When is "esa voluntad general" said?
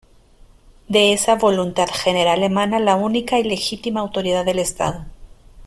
1.13-2.41